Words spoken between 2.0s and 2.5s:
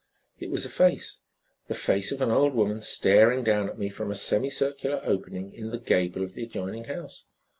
of an